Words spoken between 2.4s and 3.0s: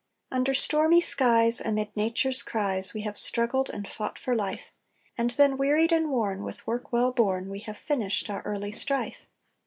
cries,